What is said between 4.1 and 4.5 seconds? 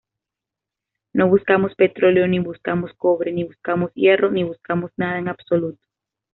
ni